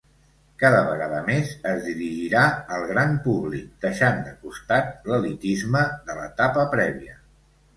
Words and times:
Cada 0.61 0.77
vegada 0.85 1.19
més 1.25 1.51
es 1.71 1.83
dirigirà 1.89 2.41
al 2.77 2.87
gran 2.93 3.13
públic, 3.27 3.67
deixant 3.85 4.19
de 4.31 4.33
costat 4.47 4.91
l'elitisme 5.13 5.85
de 6.09 6.17
l'etapa 6.23 6.69
prèvia. 6.77 7.19